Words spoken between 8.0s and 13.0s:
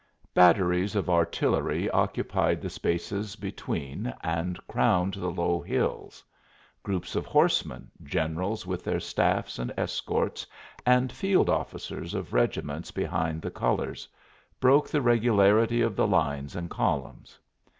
generals with their staffs and escorts, and field officers of regiments